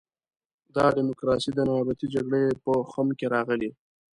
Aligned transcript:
دا 0.75 0.85
ډیموکراسي 0.97 1.51
د 1.53 1.59
نیابتي 1.69 2.07
جګړې 2.15 2.43
په 2.63 2.71
خُم 2.91 3.07
کې 3.17 3.25
راغلې. 3.35 3.71